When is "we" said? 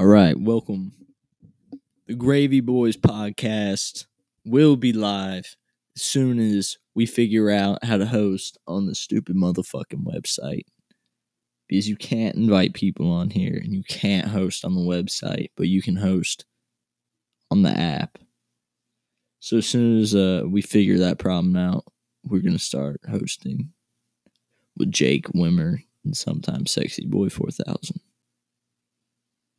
6.94-7.04, 20.46-20.62